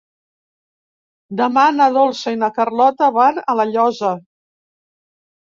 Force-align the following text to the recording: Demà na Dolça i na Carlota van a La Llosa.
Demà 1.41 1.65
na 1.75 1.87
Dolça 1.97 2.33
i 2.37 2.41
na 2.45 2.49
Carlota 2.57 3.11
van 3.19 3.39
a 3.45 3.57
La 3.61 3.69
Llosa. 3.75 4.13